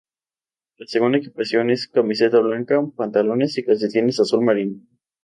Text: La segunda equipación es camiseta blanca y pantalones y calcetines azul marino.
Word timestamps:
La 0.77 0.87
segunda 0.87 1.19
equipación 1.19 1.69
es 1.69 1.87
camiseta 1.87 2.39
blanca 2.39 2.75
y 2.83 2.89
pantalones 2.89 3.55
y 3.59 3.63
calcetines 3.63 4.19
azul 4.19 4.43
marino. 4.43 4.81